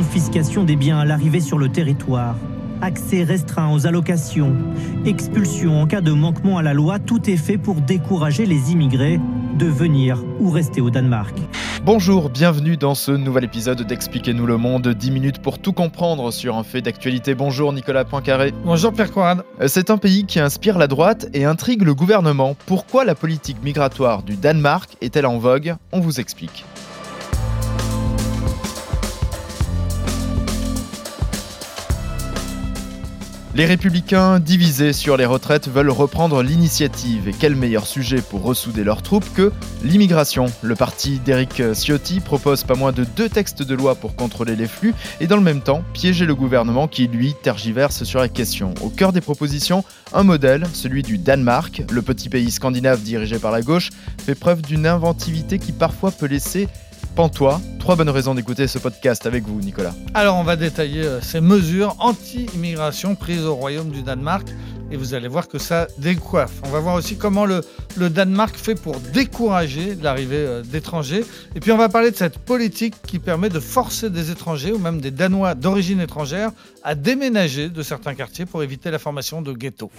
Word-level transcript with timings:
Confiscation 0.00 0.64
des 0.64 0.76
biens 0.76 0.98
à 0.98 1.04
l'arrivée 1.04 1.40
sur 1.40 1.58
le 1.58 1.68
territoire, 1.68 2.34
accès 2.80 3.22
restreint 3.22 3.70
aux 3.70 3.86
allocations, 3.86 4.56
expulsion 5.04 5.82
en 5.82 5.86
cas 5.86 6.00
de 6.00 6.10
manquement 6.10 6.56
à 6.56 6.62
la 6.62 6.72
loi, 6.72 6.98
tout 6.98 7.28
est 7.28 7.36
fait 7.36 7.58
pour 7.58 7.82
décourager 7.82 8.46
les 8.46 8.72
immigrés 8.72 9.20
de 9.58 9.66
venir 9.66 10.24
ou 10.40 10.48
rester 10.48 10.80
au 10.80 10.88
Danemark. 10.88 11.36
Bonjour, 11.84 12.30
bienvenue 12.30 12.78
dans 12.78 12.94
ce 12.94 13.12
nouvel 13.12 13.44
épisode 13.44 13.82
d'Expliquez-nous 13.82 14.46
le 14.46 14.56
monde, 14.56 14.88
10 14.88 15.10
minutes 15.10 15.42
pour 15.42 15.58
tout 15.58 15.74
comprendre 15.74 16.30
sur 16.30 16.56
un 16.56 16.64
fait 16.64 16.80
d'actualité. 16.80 17.34
Bonjour 17.34 17.70
Nicolas 17.74 18.06
Poincaré. 18.06 18.54
Bonjour 18.64 18.94
Pierre 18.94 19.12
Coran. 19.12 19.36
C'est 19.66 19.90
un 19.90 19.98
pays 19.98 20.24
qui 20.24 20.40
inspire 20.40 20.78
la 20.78 20.86
droite 20.86 21.28
et 21.34 21.44
intrigue 21.44 21.82
le 21.82 21.94
gouvernement. 21.94 22.56
Pourquoi 22.64 23.04
la 23.04 23.14
politique 23.14 23.62
migratoire 23.62 24.22
du 24.22 24.36
Danemark 24.36 24.96
est-elle 25.02 25.26
en 25.26 25.36
vogue? 25.36 25.74
On 25.92 26.00
vous 26.00 26.20
explique. 26.20 26.64
Les 33.52 33.66
républicains 33.66 34.38
divisés 34.38 34.92
sur 34.92 35.16
les 35.16 35.26
retraites 35.26 35.68
veulent 35.68 35.90
reprendre 35.90 36.40
l'initiative. 36.40 37.26
Et 37.26 37.32
quel 37.32 37.56
meilleur 37.56 37.84
sujet 37.84 38.22
pour 38.22 38.44
ressouder 38.44 38.84
leurs 38.84 39.02
troupes 39.02 39.28
que 39.34 39.50
l'immigration? 39.82 40.46
Le 40.62 40.76
parti 40.76 41.18
d'Eric 41.18 41.60
Ciotti 41.74 42.20
propose 42.20 42.62
pas 42.62 42.76
moins 42.76 42.92
de 42.92 43.02
deux 43.02 43.28
textes 43.28 43.64
de 43.64 43.74
loi 43.74 43.96
pour 43.96 44.14
contrôler 44.14 44.54
les 44.54 44.68
flux 44.68 44.94
et 45.18 45.26
dans 45.26 45.36
le 45.36 45.42
même 45.42 45.62
temps 45.62 45.82
piéger 45.94 46.26
le 46.26 46.36
gouvernement 46.36 46.86
qui, 46.86 47.08
lui, 47.08 47.34
tergiverse 47.42 48.04
sur 48.04 48.20
la 48.20 48.28
question. 48.28 48.72
Au 48.82 48.88
cœur 48.88 49.12
des 49.12 49.20
propositions, 49.20 49.84
un 50.12 50.22
modèle, 50.22 50.64
celui 50.72 51.02
du 51.02 51.18
Danemark. 51.18 51.82
Le 51.90 52.02
petit 52.02 52.28
pays 52.28 52.52
scandinave 52.52 53.02
dirigé 53.02 53.40
par 53.40 53.50
la 53.50 53.62
gauche 53.62 53.90
fait 54.24 54.36
preuve 54.36 54.62
d'une 54.62 54.86
inventivité 54.86 55.58
qui 55.58 55.72
parfois 55.72 56.12
peut 56.12 56.26
laisser 56.26 56.68
pantois. 57.14 57.60
Trois 57.78 57.96
bonnes 57.96 58.10
raisons 58.10 58.34
d'écouter 58.34 58.66
ce 58.66 58.78
podcast 58.78 59.26
avec 59.26 59.44
vous, 59.44 59.60
Nicolas. 59.60 59.94
Alors, 60.14 60.36
on 60.36 60.44
va 60.44 60.56
détailler 60.56 61.02
euh, 61.04 61.20
ces 61.20 61.40
mesures 61.40 61.96
anti-immigration 61.98 63.14
prises 63.14 63.44
au 63.44 63.54
Royaume 63.54 63.90
du 63.90 64.02
Danemark. 64.02 64.48
Et 64.92 64.96
vous 64.96 65.14
allez 65.14 65.28
voir 65.28 65.46
que 65.46 65.58
ça 65.58 65.86
décoiffe. 65.98 66.50
On 66.64 66.70
va 66.70 66.80
voir 66.80 66.96
aussi 66.96 67.16
comment 67.16 67.46
le, 67.46 67.60
le 67.96 68.10
Danemark 68.10 68.56
fait 68.56 68.74
pour 68.74 68.98
décourager 68.98 69.96
l'arrivée 70.02 70.36
euh, 70.38 70.62
d'étrangers. 70.62 71.24
Et 71.54 71.60
puis 71.60 71.70
on 71.70 71.76
va 71.76 71.88
parler 71.88 72.10
de 72.10 72.16
cette 72.16 72.38
politique 72.38 72.94
qui 73.06 73.20
permet 73.20 73.50
de 73.50 73.60
forcer 73.60 74.10
des 74.10 74.32
étrangers 74.32 74.72
ou 74.72 74.78
même 74.78 75.00
des 75.00 75.12
Danois 75.12 75.54
d'origine 75.54 76.00
étrangère 76.00 76.50
à 76.82 76.96
déménager 76.96 77.68
de 77.68 77.82
certains 77.82 78.14
quartiers 78.14 78.46
pour 78.46 78.64
éviter 78.64 78.90
la 78.90 78.98
formation 78.98 79.42
de 79.42 79.52
ghettos. 79.52 79.92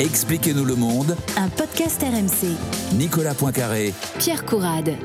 Expliquez-nous 0.00 0.64
le 0.64 0.74
monde. 0.74 1.16
Un 1.36 1.48
podcast 1.48 2.02
RMC. 2.02 2.56
Nicolas 2.96 3.34
Poincaré. 3.34 3.94
Pierre 4.18 4.44
Courade. 4.44 4.96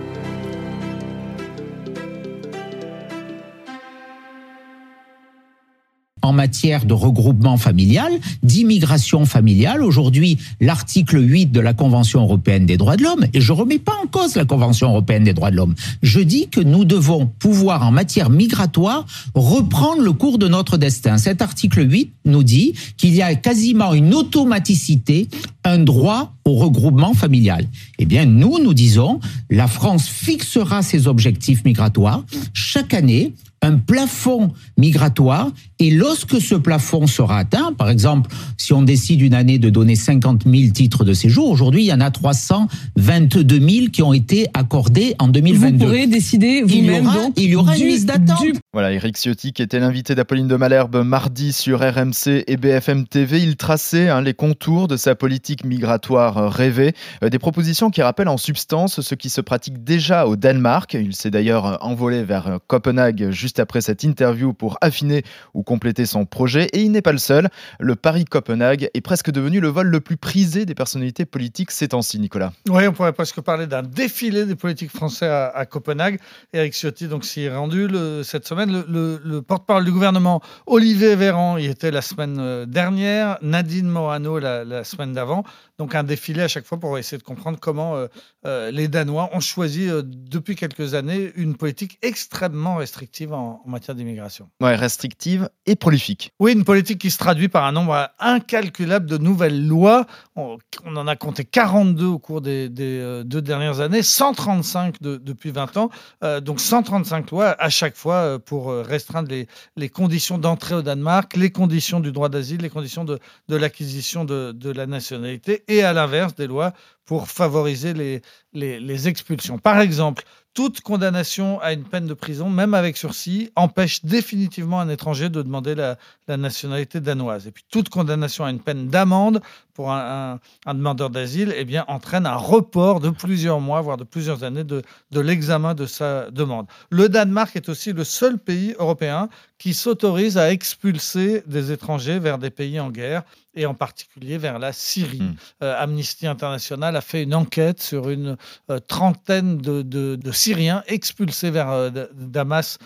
En 6.30 6.34
matière 6.34 6.86
de 6.86 6.94
regroupement 6.94 7.58
familial, 7.58 8.12
d'immigration 8.44 9.26
familiale. 9.26 9.82
Aujourd'hui, 9.82 10.38
l'article 10.62 11.20
8 11.20 11.48
de 11.48 11.60
la 11.60 11.74
Convention 11.74 12.22
européenne 12.22 12.68
des 12.68 12.78
droits 12.78 12.98
de 12.98 13.04
l'homme, 13.04 13.26
et 13.34 13.42
je 13.42 13.52
remets 13.52 13.80
pas 13.80 13.96
en 14.04 14.06
cause 14.06 14.36
la 14.36 14.46
Convention 14.46 14.90
européenne 14.90 15.24
des 15.24 15.34
droits 15.34 15.50
de 15.50 15.56
l'homme, 15.56 15.74
je 16.04 16.20
dis 16.20 16.48
que 16.48 16.60
nous 16.60 16.86
devons 16.86 17.26
pouvoir, 17.26 17.84
en 17.84 17.92
matière 17.92 18.30
migratoire, 18.30 19.08
reprendre 19.34 20.04
le 20.04 20.14
cours 20.14 20.38
de 20.38 20.48
notre 20.48 20.78
destin. 20.78 21.18
Cet 21.18 21.42
article 21.42 21.90
8 21.90 22.12
nous 22.26 22.44
dit 22.44 22.76
qu'il 22.96 23.16
y 23.16 23.24
a 23.24 23.34
quasiment 23.34 23.96
une 23.96 24.14
automaticité, 24.14 25.30
un 25.64 25.80
droit 25.80 26.34
au 26.46 26.54
regroupement 26.54 27.16
familial. 27.16 27.66
Eh 27.98 28.06
bien, 28.06 28.26
nous, 28.26 28.60
nous 28.64 28.76
disons, 28.76 29.20
la 29.50 29.68
France 29.68 30.08
fixera 30.08 30.84
ses 30.84 31.08
objectifs 31.08 31.66
migratoires 31.66 32.24
chaque 32.54 32.94
année 32.94 33.34
un 33.62 33.78
plafond 33.78 34.52
migratoire 34.78 35.52
et 35.80 35.92
lorsque 35.92 36.42
ce 36.42 36.56
plafond 36.56 37.08
sera 37.08 37.40
atteint, 37.40 37.74
par 37.74 37.90
exemple, 37.90 38.32
si 38.58 38.74
on 38.74 38.82
décide 38.82 39.22
une 39.22 39.34
année 39.34 39.60
de 39.60 39.70
donner 39.70 39.96
50 39.96 40.44
000 40.46 40.72
titres 40.72 41.04
de 41.04 41.14
séjour, 41.14 41.50
aujourd'hui 41.50 41.84
il 41.84 41.88
y 41.88 41.94
en 41.94 42.02
a 42.02 42.12
322 42.12 43.60
000 43.60 43.88
qui 43.92 44.02
ont 44.04 44.14
été 44.14 44.48
accordés 44.54 45.16
en 45.20 45.28
2022. 45.28 45.78
Vous 45.78 45.86
pourrez 45.86 46.08
décider 46.08 46.62
vous-même 46.62 47.06
donc. 47.06 47.34
Il 47.38 47.50
y 47.50 47.56
aura 47.56 47.76
du, 47.76 47.84
une 47.84 47.88
liste 47.88 48.06
d'attente. 48.06 48.42
Du... 48.42 48.54
Voilà, 48.74 48.92
Eric 48.94 49.18
Ciotti 49.18 49.54
qui 49.54 49.62
était 49.62 49.80
l'invité 49.80 50.16
d'Apolline 50.16 50.48
de 50.48 50.56
Malherbe 50.56 51.04
mardi 51.04 51.54
sur 51.54 51.80
RMC 51.80 52.44
et 52.48 52.58
BFM 52.58 53.08
TV. 53.08 53.42
Il 53.42 53.56
traçait 53.56 54.10
hein, 54.10 54.22
les 54.22 54.34
contours 54.34 54.88
de 54.88 54.98
sa 54.98 55.16
politique 55.16 55.66
migratoire 55.66 56.52
rêvée, 56.52 56.94
euh, 57.24 57.30
des 57.30 57.40
propositions 57.40 57.90
qui 57.90 58.02
rappellent 58.02 58.28
en 58.28 58.38
substance 58.38 59.02
ce 59.02 59.16
qui 59.16 59.30
se 59.30 59.42
pratique 59.42 59.84
déjà 59.84 60.28
au 60.28 60.36
Danemark. 60.36 60.94
Il 60.94 61.16
s'est 61.16 61.32
d'ailleurs 61.32 61.78
envolé 61.82 62.24
vers 62.24 62.60
Copenhague 62.68 63.32
juste 63.32 63.49
après 63.58 63.82
cette 63.82 64.04
interview 64.04 64.54
pour 64.54 64.78
affiner 64.82 65.24
ou 65.54 65.64
compléter 65.64 66.06
son 66.06 66.26
projet. 66.26 66.66
Et 66.74 66.82
il 66.82 66.92
n'est 66.92 67.02
pas 67.02 67.12
le 67.12 67.18
seul. 67.18 67.50
Le 67.80 67.96
Paris-Copenhague 67.96 68.90
est 68.94 69.02
presque 69.02 69.32
devenu 69.32 69.60
le 69.60 69.70
vol 69.70 69.88
le 69.88 70.00
plus 70.00 70.18
prisé 70.18 70.66
des 70.66 70.76
personnalités 70.76 71.26
politiques 71.26 71.72
ces 71.72 71.88
temps-ci, 71.88 72.20
Nicolas. 72.20 72.54
Oui, 72.70 72.86
on 72.88 72.94
pourrait 72.94 73.14
presque 73.14 73.42
parler 73.42 73.66
d'un 73.66 73.82
défilé 73.82 74.46
des 74.46 74.56
politiques 74.56 74.92
français 74.92 75.28
à, 75.28 75.66
Copenhague. 75.66 76.20
Eric 76.54 76.74
Ciotti 76.74 77.08
s'y 77.24 77.42
est 77.42 77.56
rendu 77.56 77.88
cette 78.24 78.48
semaine. 78.48 78.72
Le, 78.72 78.86
le, 78.88 79.22
le 79.24 79.42
porte-parole 79.42 79.86
du 79.86 79.92
gouvernement, 79.92 80.42
Olivier 80.68 81.16
Véran, 81.16 81.58
y 81.58 81.66
était 81.66 81.92
la 81.92 82.02
semaine 82.02 82.66
dernière. 82.66 83.38
Nadine 83.42 83.88
Morano 83.88 84.40
la, 84.40 84.84
semaine 84.84 85.14
d'avant. 85.14 85.44
Donc 85.78 85.96
un 85.96 86.04
défilé 86.04 86.42
à 86.42 86.48
chaque 86.48 86.66
fois 86.66 86.80
pour 86.80 86.98
essayer 86.98 87.18
de 87.18 87.24
comprendre 87.24 87.58
comment 87.60 87.96
euh, 87.96 88.08
euh, 88.46 88.72
les 88.72 88.88
Danois 88.88 89.30
ont 89.34 89.40
choisi 89.40 89.90
euh, 89.90 90.02
depuis 90.06 90.56
quelques 90.56 90.94
années 90.94 91.32
une 91.36 91.56
politique 91.56 91.98
extrêmement 92.02 92.76
restrictive 92.76 93.34
en 93.40 93.62
matière 93.66 93.96
d'immigration. 93.96 94.50
Ouais, 94.62 94.76
restrictive 94.76 95.50
et 95.66 95.76
prolifique. 95.76 96.34
Oui, 96.40 96.54
une 96.54 96.64
politique 96.64 97.00
qui 97.00 97.12
se 97.12 97.18
traduit 97.18 97.48
par 97.48 97.64
un 97.66 97.72
nombre 97.72 98.10
incalculable 98.20 99.06
de 99.06 99.18
nouvelles 99.18 99.66
lois. 99.66 100.06
On, 100.36 100.58
on 100.86 100.96
en 100.96 101.08
a 101.08 101.16
compté 101.16 101.46
42 101.46 102.06
au 102.06 102.20
cours 102.20 102.42
des, 102.42 102.70
des 102.70 103.00
euh, 103.00 103.24
deux 103.24 103.42
dernières 103.42 103.80
années, 103.80 104.04
135 104.04 105.02
de, 105.02 105.18
depuis 105.18 105.52
20 105.52 105.78
ans. 105.78 105.90
Euh, 106.24 106.42
donc 106.42 106.60
135 106.60 107.32
lois 107.32 107.56
à 107.60 107.70
chaque 107.70 107.96
fois 107.96 108.16
euh, 108.16 108.40
pour 108.40 108.74
restreindre 108.74 109.30
les, 109.30 109.48
les 109.76 109.90
conditions 109.90 110.38
d'entrée 110.38 110.76
au 110.76 110.82
Danemark, 110.82 111.36
les 111.36 111.52
conditions 111.52 112.00
du 112.00 112.12
droit 112.12 112.30
d'asile, 112.30 112.62
les 112.62 112.70
conditions 112.70 113.06
de, 113.06 113.20
de 113.48 113.56
l'acquisition 113.56 114.26
de, 114.26 114.52
de 114.52 114.72
la 114.72 114.86
nationalité 114.86 115.64
et 115.68 115.84
à 115.84 115.94
l'inverse 115.94 116.36
des 116.36 116.48
lois 116.48 116.74
pour 117.10 117.28
favoriser 117.28 117.96
les, 117.96 118.22
les, 118.54 118.80
les, 118.80 119.08
expulsions. 119.08 119.58
Par 119.58 119.80
exemple, 119.80 120.24
toute 120.60 120.82
condamnation 120.82 121.62
à 121.62 121.72
une 121.72 121.86
peine 121.86 122.06
de 122.06 122.14
prison, 122.14 122.50
même 122.50 122.74
avec 122.74 122.98
sursis, 122.98 123.50
empêche 123.56 124.04
définitivement 124.04 124.82
un 124.82 124.90
étranger 124.90 125.30
de 125.30 125.42
demander 125.42 125.74
la, 125.74 125.98
nationalité 126.28 127.00
danoise. 127.00 127.48
Et 127.48 127.52
puis 127.52 127.64
toute 127.72 127.88
condamnation 127.88 128.44
à 128.44 128.50
une 128.50 128.60
peine 128.60 128.90
d'amende 128.90 129.42
pour 129.80 129.94
un, 129.94 130.34
un, 130.34 130.40
un 130.66 130.74
demandeur 130.74 131.10
d'asile 131.10 131.54
eh 131.56 131.64
bien, 131.64 131.86
entraîne 131.88 132.26
un 132.26 132.36
report 132.36 133.00
de 133.00 133.10
plusieurs 133.12 133.62
mois, 133.62 133.80
voire 133.80 133.96
de 133.96 134.04
plusieurs 134.04 134.44
années 134.44 134.66
de, 134.66 134.82
de 135.12 135.20
l'examen 135.22 135.74
de 135.74 135.86
sa 135.86 136.30
demande. 136.32 136.66
Le 136.90 137.08
Danemark 137.08 137.56
est 137.56 137.70
aussi 137.70 137.94
le 137.94 138.04
seul 138.04 138.40
pays 138.40 138.76
européen 138.78 139.30
qui 139.58 139.74
s'autorise 139.74 140.38
à 140.38 140.52
expulser 140.52 141.44
des 141.46 141.72
étrangers 141.72 142.18
vers 142.18 142.40
des 142.40 142.50
pays 142.50 142.80
en 142.80 142.90
guerre 142.90 143.24
et 143.56 143.66
en 143.66 143.74
particulier 143.74 144.38
vers 144.38 144.58
la 144.58 144.72
Syrie. 144.72 145.20
Mmh. 145.22 145.36
Euh, 145.64 145.84
Amnesty 145.84 146.28
International 146.28 146.96
a 146.96 147.02
fait 147.02 147.24
une 147.24 147.36
enquête 147.36 147.82
sur 147.82 148.10
une 148.10 148.38
euh, 148.70 148.80
trentaine 148.80 149.58
de, 149.58 149.82
de, 149.82 150.16
de, 150.16 150.32
Syriens 150.32 150.84
expulsés 150.88 151.52
vers 151.52 151.70
euh, 151.70 151.90
Damas 152.14 152.78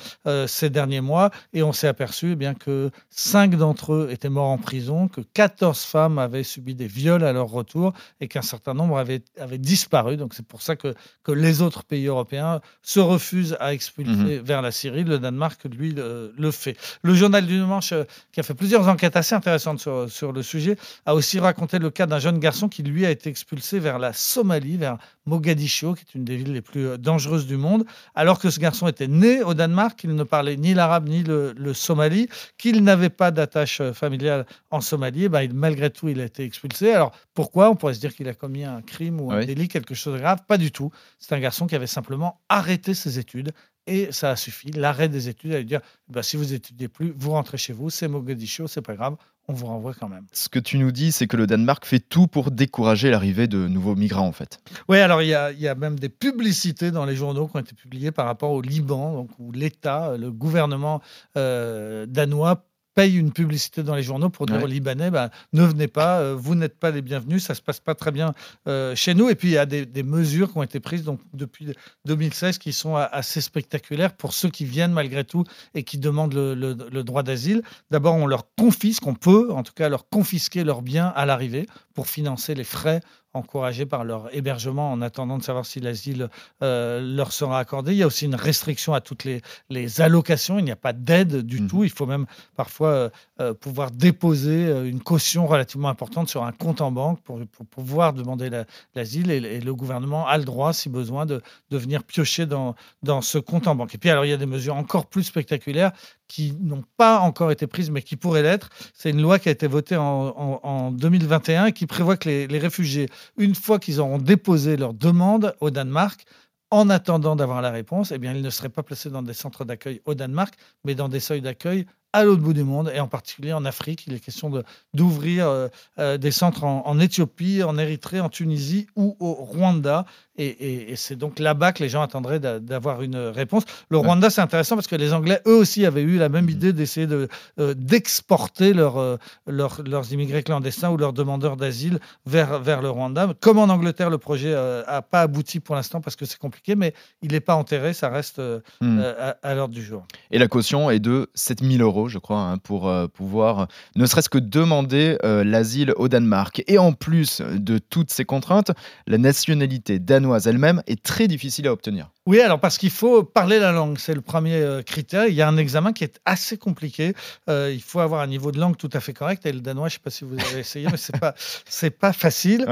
ces 0.48 0.70
derniers 0.70 1.02
mois 1.02 1.30
et 1.54 1.62
on 1.62 1.74
s'est 1.74 1.88
aperçu 1.88 2.32
eh 2.32 2.36
bien, 2.36 2.56
que 2.56 2.90
cinq 3.10 3.56
d'entre 3.56 3.94
eux 3.94 4.08
étaient 4.10 4.30
morts 4.30 4.50
en 4.50 4.58
prison, 4.58 5.08
que 5.08 5.22
14 5.22 5.84
femmes 5.84 6.18
avaient 6.18 6.44
subi 6.44 6.74
des 6.74 6.83
viols 6.88 7.24
à 7.24 7.34
leur 7.34 7.48
retour 7.48 7.94
et 8.20 8.28
qu'un 8.28 8.42
certain 8.42 8.74
nombre 8.74 8.98
avaient, 8.98 9.24
avaient 9.40 9.58
disparu. 9.58 10.18
Donc 10.18 10.34
c'est 10.34 10.46
pour 10.46 10.62
ça 10.62 10.76
que, 10.76 10.94
que 11.24 11.32
les 11.32 11.62
autres 11.62 11.84
pays 11.84 12.08
européens 12.08 12.62
se 12.82 13.00
refusent 13.00 13.58
à 13.60 13.74
expulser 13.74 14.40
mmh. 14.40 14.44
vers 14.44 14.62
la 14.62 14.72
Syrie. 14.72 15.04
Le 15.04 15.20
Danemark, 15.20 15.64
lui, 15.66 15.92
le, 15.92 16.34
le 16.38 16.52
fait. 16.52 16.78
Le 17.02 17.14
journal 17.14 17.46
du 17.46 17.60
Dimanche, 17.60 17.94
qui 18.32 18.40
a 18.40 18.44
fait 18.44 18.54
plusieurs 18.54 18.88
enquêtes 18.88 19.16
assez 19.16 19.36
intéressantes 19.36 19.80
sur, 19.80 20.10
sur 20.10 20.32
le 20.32 20.44
sujet, 20.44 20.78
a 21.06 21.16
aussi 21.16 21.40
raconté 21.40 21.80
le 21.80 21.90
cas 21.90 22.06
d'un 22.06 22.20
jeune 22.20 22.40
garçon 22.40 22.70
qui, 22.70 22.84
lui, 22.84 23.06
a 23.06 23.12
été 23.12 23.30
expulsé 23.30 23.80
vers 23.80 24.00
la 24.00 24.14
Somalie, 24.14 24.78
vers 24.78 24.98
Mogadiscio, 25.26 25.94
qui 25.94 26.02
est 26.02 26.16
une 26.16 26.26
des 26.26 26.36
villes 26.36 26.54
les 26.54 26.62
plus 26.62 26.88
euh, 26.88 26.98
dangereuses 26.98 27.48
du 27.48 27.58
monde, 27.58 27.86
alors 28.16 28.40
que 28.40 28.50
ce 28.50 28.60
garçon 28.60 28.88
était 28.88 29.08
né 29.08 29.42
au 29.44 29.54
Danemark, 29.54 30.00
qu'il 30.00 30.14
ne 30.16 30.24
parlait 30.24 30.58
ni 30.58 30.74
l'arabe 30.74 31.08
ni 31.08 31.24
le, 31.24 31.54
le 31.56 31.74
somali, 31.74 32.28
qu'il 32.58 32.84
n'avait 32.84 33.10
pas 33.10 33.32
d'attache 33.32 33.82
euh, 33.82 33.94
familiale 33.94 34.46
en 34.72 34.82
Somalie, 34.82 35.30
ben, 35.30 35.52
malgré 35.54 35.90
tout, 35.90 36.10
il 36.10 36.20
a 36.22 36.26
été 36.26 36.44
expulsé. 36.44 36.94
Alors 36.94 37.12
pourquoi? 37.34 37.70
On 37.70 37.76
pourrait 37.76 37.94
se 37.94 38.00
dire 38.00 38.14
qu'il 38.14 38.28
a 38.28 38.34
commis 38.34 38.64
un 38.64 38.82
crime 38.82 39.22
ou 39.22 39.32
un 39.32 39.46
délit, 39.46 39.68
quelque 39.68 39.96
chose 39.96 40.14
de 40.14 40.20
grave. 40.20 40.40
Pas 40.48 40.58
du 40.58 40.72
tout. 40.72 40.92
C'est 41.20 41.34
un 41.34 41.40
garçon 41.40 41.68
qui 41.68 41.76
avait 41.76 41.88
simplement 41.88 42.42
arrêté 42.50 42.94
ses 42.94 43.20
études 43.20 43.52
et 43.88 44.12
ça 44.12 44.32
a 44.32 44.36
suffi. 44.36 44.72
L'arrêt 44.72 45.10
des 45.10 45.30
études, 45.30 45.54
à 45.54 45.58
lui 45.58 45.66
dire 45.66 45.82
bah, 46.08 46.24
si 46.24 46.38
vous 46.38 46.54
étudiez 46.54 46.88
plus, 46.88 47.14
vous 47.16 47.32
rentrez 47.32 47.58
chez 47.58 47.74
vous, 47.74 47.90
c'est 47.90 48.08
Mogadiscio, 48.08 48.68
c'est 48.68 48.82
pas 48.82 48.96
grave, 48.96 49.16
on 49.48 49.54
vous 49.54 49.66
renvoie 49.66 49.94
quand 49.94 50.10
même. 50.10 50.26
Ce 50.32 50.50
que 50.50 50.60
tu 50.60 50.78
nous 50.78 50.92
dis, 50.92 51.12
c'est 51.12 51.28
que 51.28 51.38
le 51.38 51.48
Danemark 51.48 51.86
fait 51.86 52.00
tout 52.00 52.28
pour 52.28 52.52
décourager 52.52 53.10
l'arrivée 53.10 53.48
de 53.48 53.68
nouveaux 53.68 53.96
migrants, 53.96 54.28
en 54.28 54.32
fait. 54.32 54.60
Oui, 54.88 55.00
alors 55.00 55.22
il 55.22 55.28
y, 55.28 55.34
a, 55.34 55.52
il 55.52 55.60
y, 55.60 55.68
a, 55.68 55.76
même 55.76 56.00
des 56.00 56.10
publicités 56.10 56.92
dans 56.92 57.06
les 57.06 57.16
journaux 57.16 57.48
qui 57.48 57.58
ont 57.58 57.60
été 57.60 57.76
publiées 57.76 58.12
par 58.12 58.26
rapport 58.26 58.52
au 58.52 58.62
Liban, 58.62 59.14
donc, 59.14 59.30
où 59.40 59.52
l'État, 59.52 60.16
le 60.18 60.32
gouvernement 60.32 61.02
euh, 61.38 62.06
danois 62.06 62.66
paye 62.94 63.18
une 63.18 63.32
publicité 63.32 63.84
dans 63.84 63.96
les 63.96 64.04
journaux 64.04 64.30
pour 64.30 64.46
dire 64.46 64.62
aux 64.62 64.68
Libanais 64.68 65.12
bah, 65.12 65.30
ne 65.54 65.64
venez 65.64 65.88
pas, 65.88 66.20
euh, 66.20 66.36
vous 66.36 66.56
n'êtes 66.56 66.78
pas 66.78 66.92
les 66.92 67.02
bienvenus, 67.02 67.44
ça 67.44 67.56
se 67.56 67.62
passe 67.62 67.80
pas 67.80 67.96
très 67.96 68.12
bien 68.12 68.34
euh, 68.68 68.96
chez 68.96 69.14
nous. 69.14 69.30
Et 69.30 69.36
puis 69.36 69.50
il 69.50 69.54
y 69.54 69.58
a 69.58 69.66
des, 69.66 70.04
mesures 70.04 70.52
qui 70.52 70.58
ont 70.58 70.64
été 70.64 70.80
prises 70.80 71.04
donc, 71.04 71.20
depuis 71.34 71.74
2016 72.06 72.58
qui 72.58 72.74
sont 72.74 72.96
assez 72.96 73.42
spectaculaires 73.42 74.14
pour 74.14 74.34
ceux 74.34 74.50
qui 74.50 74.66
viennent 74.66 74.92
malgré 74.92 75.24
tout 75.24 75.44
et 75.74 75.84
qui 75.84 75.98
demandent 75.98 76.34
le, 76.34 76.54
le 76.54 77.04
droit 77.04 77.24
d'asile. 77.24 77.64
D'abord, 77.90 78.16
on 78.16 78.28
leur 78.28 78.46
confisque, 78.56 79.08
on 79.08 79.16
peut 79.16 79.52
en 79.52 79.64
tout 79.64 79.74
cas 79.74 79.90
leur 79.90 80.10
confisquer 80.10 80.64
leurs 80.64 80.82
biens 80.82 81.12
à 81.16 81.26
l'arrivée 81.26 81.68
pour 81.94 82.08
financer 82.08 82.54
les 82.54 82.64
frais 82.64 83.02
encouragés 83.34 83.86
par 83.86 84.04
leur 84.04 84.34
hébergement 84.36 84.92
en 84.92 85.02
attendant 85.02 85.38
de 85.38 85.44
savoir 85.44 85.66
si 85.66 85.80
l'asile 85.80 86.30
euh, 86.62 87.02
leur 87.02 87.32
sera 87.32 87.60
accordé. 87.60 87.94
Il 87.94 87.98
y 87.98 88.04
a 88.04 88.08
aussi 88.08 88.26
une 88.26 88.36
restriction 88.36 88.94
à 88.94 89.02
toutes 89.02 89.24
les, 89.24 89.42
les 89.70 90.02
allocations. 90.02 90.60
Il 90.60 90.66
n'y 90.66 90.72
a 90.72 90.76
pas 90.76 90.94
d'aide 90.94 91.38
du 91.38 91.62
mmh. 91.62 91.68
tout. 91.68 91.84
Il 91.84 91.90
faut 91.90 92.06
même 92.06 92.26
parfois 92.56 92.90
euh, 92.90 93.10
euh, 93.40 93.54
pouvoir 93.54 93.92
déposer 93.92 94.70
une 94.88 95.02
caution 95.02 95.48
relativement 95.48 95.90
importante 95.90 96.30
sur 96.30 96.44
un 96.44 96.52
compte 96.52 96.82
en 96.82 96.92
banque 96.92 97.22
pour, 97.22 97.40
pour 97.52 97.66
pouvoir 97.66 98.14
demander 98.14 98.50
l'asile. 98.96 99.32
et, 99.32 99.60
le 99.60 99.76
gouvernement 99.76 100.28
a 100.28 100.38
le 100.38 100.44
droit, 100.44 100.74
si 100.74 100.90
besoin, 100.90 101.26
de, 101.26 101.42
de 101.72 101.78
venir 101.78 102.04
piocher 102.04 102.46
dans, 102.46 102.76
dans 103.02 103.22
ce 103.22 103.38
compte 103.38 103.68
en 103.68 103.76
banque. 103.76 103.96
Et 103.96 103.98
puis, 103.98 104.10
alors, 104.10 104.26
il 104.26 104.30
y 104.30 104.34
a 104.34 104.38
des 104.38 104.46
mesures 104.46 104.76
encore 104.76 105.08
plus 105.08 105.24
spectaculaires 105.24 105.92
qui 106.28 106.54
n'ont 106.60 106.84
pas 106.98 107.20
encore 107.20 107.52
été 107.52 107.68
prises, 107.68 107.92
mais 107.92 108.02
qui 108.02 108.16
pourraient 108.16 108.42
l'être. 108.42 108.70
C'est 108.94 109.10
une 109.10 109.22
loi 109.22 109.40
qui 109.40 109.50
a 109.50 109.52
été 109.52 109.68
votée 109.68 109.98
en, 109.98 110.60
en, 110.64 110.92
2021 110.92 111.68
et 111.68 111.74
qui 111.74 111.86
prévoit 111.86 112.18
que 112.18 112.30
les, 112.30 112.60
réfugiés, 112.60 113.08
une 113.38 113.56
fois 113.56 113.80
qu'ils 113.80 114.00
auront 114.00 114.18
déposé 114.18 114.78
leur 114.78 114.94
demande 114.94 115.56
au 115.60 115.70
Danemark, 115.70 116.26
en 116.72 116.90
attendant 116.90 117.36
d'avoir 117.36 117.62
la 117.62 117.70
réponse, 117.70 118.12
eh 118.12 118.20
ils 118.22 118.42
ne 118.42 118.50
seraient 118.50 118.70
pas 118.70 118.82
placés 118.82 119.12
dans 119.12 119.22
des 119.22 119.34
centres 119.34 119.64
d'accueil 119.64 120.02
au 120.06 120.16
Danemark, 120.16 120.56
mais 120.84 120.96
dans 120.96 121.08
des 121.08 121.20
seuils 121.20 121.42
d'accueil 121.42 121.86
à 122.14 122.24
l'autre 122.24 122.44
bout 122.44 122.54
du 122.54 122.64
monde, 122.64 122.92
et 122.94 123.00
en 123.00 123.08
particulier 123.08 123.54
en 123.54 123.66
Afrique. 123.66 124.06
Il 124.06 124.14
est 124.14 124.20
question 124.20 124.52
d'ouvrir 124.94 125.48
euh, 125.48 125.68
euh, 125.98 126.18
des 126.18 126.32
centres 126.32 126.64
en, 126.64 126.86
en, 126.86 127.00
Éthiopie, 127.00 127.64
en 127.64 127.78
Érythrée, 127.78 128.20
en 128.20 128.30
Tunisie 128.30 128.86
ou 128.96 129.18
au 129.20 129.34
Rwanda. 129.34 130.06
Et, 130.36 130.96
c'est 130.96 131.16
donc 131.16 131.38
là-bas 131.38 131.74
que 131.74 131.84
les 131.84 131.90
gens 131.90 132.02
attendraient 132.02 132.40
d'avoir 132.40 133.04
une 133.04 133.18
réponse. 133.18 133.66
Le 133.90 134.00
Rwanda, 134.00 134.32
c'est 134.32 134.42
intéressant 134.42 134.74
parce 134.74 134.88
que 134.88 134.96
les 134.96 135.14
Anglais, 135.14 135.40
eux 135.46 135.56
aussi, 135.56 135.86
avaient 135.86 136.02
eu 136.02 136.18
la 136.18 136.28
même 136.28 136.50
idée 136.50 136.74
d'essayer 136.74 137.06
de, 137.06 137.28
euh, 137.60 137.76
d'exporter 137.76 138.74
leurs 138.74 139.20
leurs 139.46 140.12
immigrés 140.12 140.42
clandestins 140.42 140.90
ou 140.90 140.98
leurs 140.98 141.14
demandeurs 141.14 141.56
d'asile 141.56 142.00
vers, 142.26 142.60
vers 142.60 142.82
le 142.82 142.90
Rwanda. 142.90 143.32
Comme 143.42 143.60
en 143.60 143.66
Angleterre, 143.66 144.10
le 144.10 144.18
projet 144.18 144.54
n'a 144.54 145.04
pas 145.04 145.22
abouti 145.22 145.60
pour 145.60 145.76
l'instant 145.76 146.02
parce 146.02 146.16
que 146.16 146.26
c'est 146.26 146.40
compliqué, 146.40 146.76
mais 146.76 146.96
il 147.22 147.32
n'est 147.32 147.40
pas 147.40 147.56
enterré, 147.56 147.94
ça 147.94 148.10
reste 148.10 148.42
hmm. 148.82 149.02
à, 149.20 149.36
à 149.44 149.54
l'ordre 149.54 149.76
du 149.76 149.84
jour. 149.84 150.04
Et 150.32 150.40
la 150.40 150.48
caution 150.48 150.90
est 150.90 151.00
de 151.00 151.30
7000 151.36 151.84
euros 151.84 152.03
je 152.08 152.20
crois, 152.20 152.40
hein, 152.40 152.58
pour 152.58 152.88
euh, 152.88 153.08
pouvoir 153.08 153.68
ne 153.96 154.06
serait-ce 154.06 154.30
que 154.30 154.38
demander 154.38 155.18
euh, 155.24 155.44
l'asile 155.44 155.94
au 155.98 156.08
Danemark. 156.08 156.64
Et 156.68 156.78
en 156.78 156.94
plus 156.94 157.42
de 157.42 157.78
toutes 157.78 158.12
ces 158.12 158.26
contraintes, 158.26 158.72
la 159.08 159.18
nationalité 159.18 160.00
danoise 160.00 160.48
elle-même 160.48 160.82
est 160.88 161.02
très 161.02 161.28
difficile 161.28 161.68
à 161.68 161.74
obtenir. 161.74 162.12
Oui, 162.26 162.40
alors 162.40 162.60
parce 162.60 162.78
qu'il 162.78 162.90
faut 162.90 163.24
parler 163.24 163.60
la 163.60 163.72
langue, 163.72 163.98
c'est 163.98 164.14
le 164.14 164.22
premier 164.22 164.56
euh, 164.56 164.82
critère. 164.82 165.28
Il 165.28 165.34
y 165.34 165.42
a 165.42 165.48
un 165.48 165.58
examen 165.58 165.94
qui 165.94 166.04
est 166.04 166.20
assez 166.26 166.58
compliqué. 166.58 167.14
il 167.48 167.82
faut 167.82 168.00
avoir 168.00 168.22
un 168.22 168.28
niveau 168.28 168.52
de 168.52 168.60
langue 168.60 168.78
tout 168.78 168.90
à 168.94 169.00
fait 169.00 169.14
correct. 169.14 169.46
Et 169.46 169.52
le 169.52 169.60
danois, 169.60 169.90
je 169.90 169.96
ne 169.96 169.98
sais 169.98 170.04
pas 170.04 170.10
si 170.10 170.24
vous 170.24 170.36
avez 170.40 170.60
essayé, 170.60 170.88
mais 170.90 170.98
c'est 170.98 171.20
pas 171.20 171.34
c'est 171.66 171.92
pas 171.92 172.14
facile. 172.14 172.66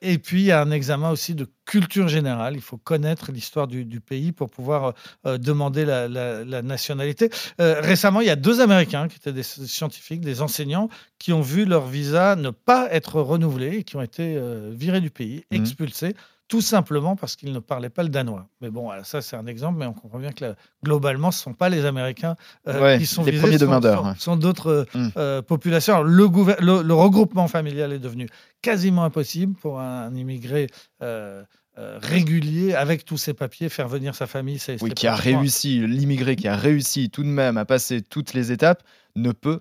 et 0.00 0.18
puis 0.18 0.42
il 0.42 0.46
y 0.46 0.52
a 0.52 0.60
un 0.60 0.70
examen 0.70 1.10
aussi 1.10 1.34
de 1.34 1.46
culture 1.64 2.08
générale. 2.08 2.54
Il 2.54 2.60
faut 2.60 2.76
connaître 2.76 3.32
l'histoire 3.32 3.66
du, 3.66 4.00
pays 4.00 4.32
pour 4.32 4.50
pouvoir 4.50 4.94
euh, 5.26 5.38
demander 5.38 5.84
la, 5.84 6.62
nationalité. 6.62 7.30
Euh, 7.60 7.80
récemment, 7.80 8.20
il 8.20 8.26
y 8.26 8.30
a 8.30 8.36
deux 8.36 8.60
Américains 8.60 9.08
qui 9.08 9.16
étaient 9.16 9.32
des 9.32 9.42
scientifiques, 9.42 10.20
des 10.20 10.42
enseignants, 10.42 10.88
qui 11.18 11.32
ont 11.32 11.40
vu 11.40 11.64
leur 11.64 11.86
visa 11.86 12.36
ne 12.36 12.50
pas 12.50 12.88
être 12.92 13.20
renouvelé 13.20 13.78
et 13.78 13.84
qui 13.84 13.96
ont 13.96 14.02
été 14.02 14.36
euh, 14.36 14.70
virés 14.72 15.00
du 15.00 15.10
pays, 15.10 15.44
mmh. 15.50 15.56
Tout 16.52 16.60
simplement 16.60 17.16
parce 17.16 17.34
qu'ils 17.34 17.50
ne 17.50 17.60
parlaient 17.60 17.88
pas 17.88 18.02
le 18.02 18.10
danois. 18.10 18.46
Mais 18.60 18.68
bon, 18.68 18.90
ça 19.04 19.22
c'est 19.22 19.36
un 19.36 19.46
exemple, 19.46 19.78
mais 19.78 19.86
on 19.86 19.94
comprend 19.94 20.18
bien 20.18 20.32
que 20.32 20.54
globalement, 20.84 21.30
ce 21.30 21.38
ne 21.38 21.42
sont 21.44 21.54
pas 21.54 21.70
les 21.70 21.86
Américains 21.86 22.36
qui 22.98 23.06
sont 23.06 23.24
les 23.24 23.38
premiers 23.38 23.56
demandeurs. 23.56 24.14
Ce 24.18 24.24
sont, 24.24 24.36
d'autres 24.36 24.86
mmh. 24.94 25.42
populations. 25.42 26.02
le, 26.02 26.26
le, 26.82 26.94
regroupement 26.94 27.48
familial 27.48 27.90
est 27.94 27.98
devenu 27.98 28.28
quasiment 28.60 29.04
impossible 29.04 29.54
pour 29.54 29.80
un, 29.80 30.14
immigré 30.14 30.66
euh, 31.02 31.42
euh, 31.78 31.98
régulier 32.02 32.74
avec 32.74 33.06
tous 33.06 33.16
ses 33.16 33.32
papiers, 33.32 33.70
faire 33.70 33.88
venir 33.88 34.14
sa 34.14 34.26
famille. 34.26 34.58
C'est, 34.58 34.82
oui, 34.82 34.90
qui 34.90 35.06
a 35.06 35.14
réussi, 35.14 35.80
l'immigré 35.86 36.36
qui 36.36 36.46
a 36.46 36.54
réussi 36.54 37.08
tout 37.08 37.22
de 37.22 37.28
même 37.28 37.56
à 37.56 37.64
passer 37.64 38.02
toutes 38.02 38.34
les 38.34 38.52
étapes, 38.52 38.82
ne 39.16 39.32
peut 39.32 39.60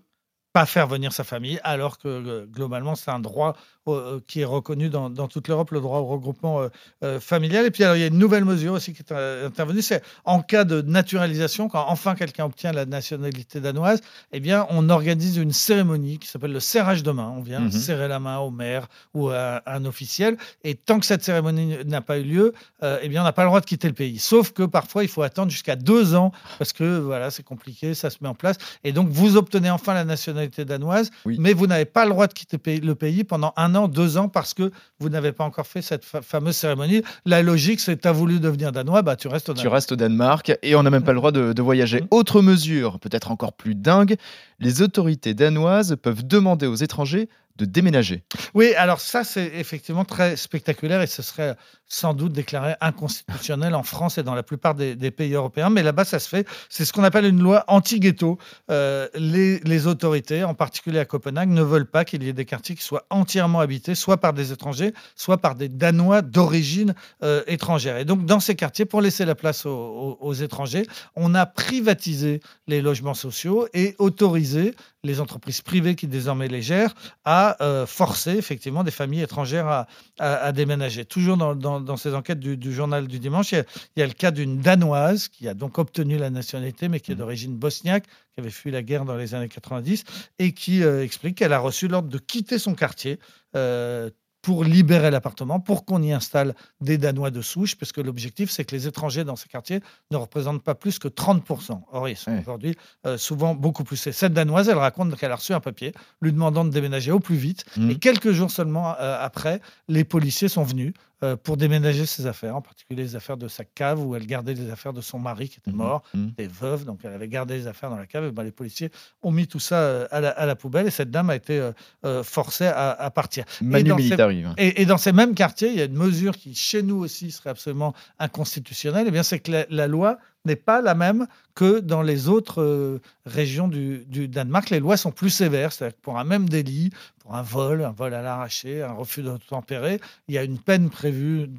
pas 0.53 0.65
faire 0.65 0.87
venir 0.87 1.13
sa 1.13 1.23
famille, 1.23 1.59
alors 1.63 1.97
que 1.97 2.07
euh, 2.07 2.45
globalement, 2.45 2.95
c'est 2.95 3.11
un 3.11 3.19
droit 3.19 3.55
euh, 3.55 3.80
qui 4.27 4.41
est 4.41 4.45
reconnu 4.45 4.89
dans, 4.89 5.09
toute 5.27 5.47
l'Europe, 5.47 5.71
le 5.71 5.81
droit 5.81 5.99
au 5.99 6.05
regroupement 6.05 6.69
euh, 7.03 7.19
familial. 7.19 7.65
Et 7.65 7.71
puis, 7.71 7.83
alors, 7.83 7.95
il 7.95 8.01
y 8.01 8.03
a 8.03 8.07
une 8.07 8.17
nouvelle 8.17 8.45
mesure 8.45 8.73
aussi 8.73 8.93
qui 8.93 9.01
est 9.01 9.11
intervenue, 9.11 9.81
c'est 9.81 10.03
en 10.23 10.41
cas 10.41 10.63
de 10.65 10.81
naturalisation, 10.81 11.67
quand 11.67 11.85
enfin 11.87 12.15
quelqu'un 12.15 12.45
obtient 12.45 12.71
la 12.71 12.85
nationalité 12.85 13.59
danoise, 13.59 14.01
eh 14.31 14.39
bien, 14.39 14.67
on 14.69 14.89
organise 14.89 15.37
une 15.37 15.51
cérémonie 15.51 16.19
qui 16.19 16.27
s'appelle 16.27 16.51
le 16.51 16.59
serrage 16.59 17.03
de 17.03 17.11
main. 17.11 17.33
On 17.35 17.41
vient 17.41 17.59
mmh 17.59 17.71
serrer 17.71 18.07
la 18.07 18.19
main 18.19 18.37
au 18.37 18.51
maire 18.51 18.87
ou 19.13 19.29
à, 19.29 19.63
un 19.65 19.85
officiel. 19.85 20.37
Et 20.63 20.75
tant 20.75 20.99
que 20.99 21.05
cette 21.05 21.23
cérémonie 21.23 21.77
n'a 21.85 22.01
pas 22.01 22.19
eu 22.19 22.23
lieu, 22.23 22.53
eh 22.83 23.07
bien, 23.09 23.21
on 23.21 23.23
n'a 23.23 23.33
pas 23.33 23.43
le 23.43 23.49
droit 23.49 23.61
de 23.61 23.65
quitter 23.65 23.87
le 23.87 23.93
pays. 23.93 24.19
Sauf 24.19 24.51
que 24.51 24.63
parfois, 24.63 25.03
il 25.03 25.09
faut 25.09 25.23
attendre 25.23 25.51
jusqu'à 25.51 25.75
deux 25.75 26.15
ans 26.15 26.31
parce 26.59 26.73
que, 26.73 26.99
voilà, 26.99 27.31
c'est 27.31 27.43
compliqué, 27.43 27.93
ça 27.93 28.09
se 28.09 28.17
met 28.21 28.27
en 28.27 28.35
place. 28.35 28.57
Et 28.83 28.91
donc, 28.91 29.09
vous 29.09 29.37
obtenez 29.37 29.69
enfin 29.69 29.93
la 29.93 30.05
nationalité 30.05 30.65
danoise, 30.65 31.11
mais 31.25 31.53
vous 31.53 31.67
n'avez 31.67 31.85
pas 31.85 32.05
le 32.05 32.11
droit 32.11 32.27
de 32.27 32.33
quitter 32.33 32.79
le 32.79 32.95
pays 32.95 33.23
pendant 33.23 33.53
un 33.55 33.70
an, 33.75 33.87
deux 33.87 34.17
ans, 34.17 34.29
parce 34.29 34.53
que 34.53 34.71
vous 34.99 35.09
n'avez 35.09 35.31
pas 35.31 35.43
encore 35.43 35.67
fait 35.67 35.81
cette 35.81 36.03
fameuse 36.03 36.55
cérémonie. 36.55 37.01
La 37.25 37.41
logique, 37.41 37.79
c'est 37.79 37.95
que 37.95 38.01
tu 38.01 38.07
as 38.07 38.11
voulu 38.11 38.39
devenir 38.39 38.71
danois, 38.71 39.01
bah, 39.01 39.15
tu 39.15 39.27
restes 39.27 39.49
au 39.49 39.53
Danemark. 39.53 39.69
Tu 39.69 39.73
restes 39.73 39.91
au 39.91 39.95
Danemark 39.95 40.53
et 40.61 40.75
on 40.75 40.83
n'a 40.83 40.89
même 40.89 41.03
pas 41.03 41.13
le 41.13 41.17
droit 41.17 41.31
de, 41.31 41.53
de 41.53 41.61
voyager. 41.61 42.01
Mmh. 42.01 42.07
Autre 42.11 42.41
mesure, 42.41 42.99
peut-être 42.99 43.31
encore 43.31 43.53
plus 43.53 43.75
dingue, 43.75 44.15
les 44.59 44.81
autorités 44.81 45.33
danoises 45.33 45.97
peuvent 46.01 46.25
demander 46.25 46.67
aux 46.67 46.75
étrangers 46.75 47.29
de 47.57 47.65
déménager. 47.65 48.23
Oui, 48.53 48.73
alors 48.75 48.99
ça, 48.99 49.23
c'est 49.23 49.51
effectivement 49.55 50.05
très 50.05 50.35
spectaculaire 50.35 51.01
et 51.01 51.07
ce 51.07 51.21
serait 51.21 51.55
sans 51.91 52.13
doute 52.13 52.31
déclaré 52.31 52.75
inconstitutionnel 52.79 53.75
en 53.75 53.83
France 53.83 54.17
et 54.17 54.23
dans 54.23 54.33
la 54.33 54.43
plupart 54.43 54.75
des, 54.75 55.11
pays 55.11 55.33
européens. 55.33 55.69
Mais 55.69 55.83
là-bas, 55.83 56.05
ça 56.05 56.19
se 56.19 56.29
fait. 56.29 56.47
C'est 56.69 56.85
ce 56.85 56.93
qu'on 56.93 57.03
appelle 57.03 57.25
une 57.25 57.41
loi 57.41 57.65
anti-ghetto. 57.67 58.37
Euh, 58.69 59.09
les, 59.15 59.87
autorités, 59.87 60.45
en 60.45 60.53
particulier 60.53 60.99
à 60.99 61.05
Copenhague, 61.05 61.49
ne 61.49 61.61
veulent 61.61 61.89
pas 61.89 62.05
qu'il 62.05 62.23
y 62.23 62.29
ait 62.29 62.33
des 62.33 62.45
quartiers 62.45 62.75
qui 62.75 62.83
soient 62.83 63.05
entièrement 63.09 63.59
habités, 63.59 63.93
soit 63.93 64.17
par 64.17 64.31
des 64.31 64.53
étrangers, 64.53 64.93
soit 65.17 65.39
par 65.39 65.55
des 65.55 65.67
Danois 65.67 66.21
d'origine 66.21 66.95
euh, 67.23 67.43
étrangère. 67.47 67.97
Et 67.97 68.05
donc, 68.05 68.25
dans 68.25 68.39
ces 68.39 68.55
quartiers, 68.55 68.85
pour 68.85 69.01
laisser 69.01 69.25
la 69.25 69.35
place 69.35 69.65
aux, 69.65 70.17
aux 70.21 70.33
étrangers, 70.33 70.87
on 71.15 71.35
a 71.35 71.45
privatisé 71.45 72.39
les 72.67 72.81
logements 72.81 73.13
sociaux 73.13 73.67
et 73.73 73.95
autorisé 73.99 74.75
les 75.03 75.19
entreprises 75.19 75.61
privées 75.61 75.95
qui 75.95 76.07
désormais 76.07 76.47
les 76.47 76.61
gèrent 76.61 76.93
à 77.25 77.61
euh, 77.63 77.85
forcer 77.85 78.31
effectivement 78.31 78.83
des 78.83 78.91
familles 78.91 79.21
étrangères 79.21 79.87
à, 80.19 80.51
déménager. 80.51 81.05
Toujours 81.05 81.37
dans, 81.37 81.97
ces 81.97 82.13
enquêtes 82.13 82.39
du, 82.39 82.73
journal 82.73 83.07
du 83.07 83.19
dimanche, 83.19 83.51
il 83.53 83.65
y, 83.97 84.01
a, 84.01 84.07
le 84.07 84.13
cas 84.13 84.31
d'une 84.31 84.59
Danoise 84.59 85.27
qui 85.27 85.47
a 85.47 85.53
donc 85.53 85.77
obtenu 85.77 86.17
la 86.17 86.29
nationalité 86.29 86.87
mais 86.87 86.99
qui 86.99 87.11
est 87.11 87.15
mmh. 87.15 87.17
d'origine 87.17 87.55
bosniaque, 87.55 88.05
qui 88.33 88.39
avait 88.39 88.51
fui 88.51 88.71
la 88.71 88.83
guerre 88.83 89.05
dans 89.05 89.15
les 89.15 89.33
années 89.33 89.49
90 89.49 90.03
et 90.39 90.53
qui 90.53 90.83
euh, 90.83 91.03
explique 91.03 91.37
qu'elle 91.37 91.53
a 91.53 91.59
reçu 91.59 91.87
l'ordre 91.87 92.09
de 92.09 92.17
quitter 92.17 92.59
son 92.59 92.75
quartier. 92.75 93.19
Euh, 93.55 94.09
pour 94.41 94.63
libérer 94.63 95.11
l'appartement, 95.11 95.59
pour 95.59 95.85
qu'on 95.85 96.01
y 96.01 96.11
installe 96.11 96.55
des 96.79 96.97
Danois 96.97 97.31
de 97.31 97.41
souche, 97.41 97.75
parce 97.75 97.91
que 97.91 98.01
l'objectif, 98.01 98.49
c'est 98.49 98.65
que 98.65 98.75
les 98.75 98.87
étrangers 98.87 99.23
dans 99.23 99.35
ces 99.35 99.47
quartiers 99.47 99.81
ne 100.09 100.17
représentent 100.17 100.63
pas 100.63 100.75
plus 100.75 100.99
que 100.99 101.07
30%. 101.07 101.81
Or, 101.91 102.09
ils 102.09 102.17
sont 102.17 102.37
aujourd'hui 102.39 102.75
euh, 103.05 103.17
souvent 103.17 103.53
beaucoup 103.53 103.83
plus. 103.83 103.97
cette 103.97 104.33
Danoise, 104.33 104.69
elle 104.69 104.77
raconte 104.77 105.15
qu'elle 105.15 105.31
a 105.31 105.35
reçu 105.35 105.53
un 105.53 105.59
papier 105.59 105.93
lui 106.21 106.31
demandant 106.31 106.65
de 106.65 106.71
déménager 106.71 107.11
au 107.11 107.19
plus 107.19 107.35
vite. 107.35 107.65
Mmh. 107.77 107.91
Et 107.91 107.95
quelques 107.95 108.31
jours 108.31 108.51
seulement 108.51 108.95
euh, 108.99 109.17
après, 109.19 109.61
les 109.87 110.03
policiers 110.03 110.47
sont 110.47 110.63
venus 110.63 110.93
euh, 111.23 111.35
pour 111.35 111.55
déménager 111.57 112.05
ses 112.05 112.25
affaires, 112.25 112.55
en 112.55 112.61
particulier 112.61 113.03
les 113.03 113.15
affaires 113.15 113.37
de 113.37 113.47
sa 113.47 113.63
cave 113.63 114.03
où 114.05 114.15
elle 114.15 114.25
gardait 114.25 114.53
les 114.53 114.69
affaires 114.71 114.93
de 114.93 115.01
son 115.01 115.19
mari 115.19 115.49
qui 115.49 115.59
était 115.59 115.71
Mhm. 115.71 115.77
mort, 115.77 116.03
Mhm. 116.13 116.29
était 116.29 116.47
veuve, 116.47 116.85
donc 116.85 116.99
elle 117.03 117.13
avait 117.13 117.27
gardé 117.27 117.55
les 117.57 117.67
affaires 117.67 117.89
dans 117.89 117.97
la 117.97 118.07
cave. 118.07 118.25
Et 118.25 118.31
ben, 118.31 118.43
les 118.43 118.51
policiers 118.51 118.89
ont 119.21 119.31
mis 119.31 119.47
tout 119.47 119.59
ça 119.59 119.75
euh, 119.75 120.07
à 120.11 120.19
la, 120.19 120.29
à 120.29 120.45
la 120.45 120.55
poubelle 120.55 120.87
et 120.87 120.91
cette 120.91 121.11
dame 121.11 121.29
a 121.29 121.35
été 121.35 121.71
euh, 122.05 122.23
forcée 122.23 122.65
à, 122.67 122.91
à 122.91 123.09
partir. 123.11 123.45
Manu 123.61 123.89
dans 123.89 123.97
ces-. 123.97 124.15
Et, 124.57 124.81
et 124.81 124.85
dans 124.85 124.97
ces 124.97 125.11
mêmes 125.11 125.35
quartiers, 125.35 125.69
il 125.69 125.75
y 125.77 125.81
a 125.81 125.85
une 125.85 125.93
mesure 125.97 126.35
qui, 126.35 126.55
chez 126.55 126.81
nous 126.81 126.97
aussi, 126.97 127.31
serait 127.31 127.49
absolument 127.51 127.93
inconstitutionnelle. 128.19 129.07
Et 129.07 129.11
bien, 129.11 129.23
c'est 129.23 129.39
que 129.39 129.51
la, 129.51 129.65
la 129.69 129.87
loi 129.87 130.17
n'est 130.45 130.55
pas 130.55 130.81
la 130.81 130.95
même 130.95 131.27
que 131.55 131.79
dans 131.79 132.01
les 132.01 132.27
autres 132.27 132.61
euh, 132.61 132.99
régions 133.25 133.67
du, 133.67 134.05
du 134.07 134.27
Danemark. 134.27 134.69
Les 134.69 134.79
lois 134.79 134.97
sont 134.97 135.11
plus 135.11 135.29
sévères. 135.29 135.71
C'est-à-dire 135.71 135.95
que 135.97 136.01
pour 136.01 136.17
un 136.19 136.23
même 136.23 136.49
délit, 136.49 136.89
pour 137.19 137.35
un 137.35 137.41
vol, 137.43 137.83
un 137.83 137.91
vol 137.91 138.13
à 138.13 138.21
l'arraché, 138.21 138.81
un 138.81 138.93
refus 138.93 139.21
d'obtempérer, 139.21 139.99
il 140.27 140.35
y 140.35 140.37
a 140.37 140.43
une 140.43 140.57
peine 140.59 140.89
prévue 140.89 141.49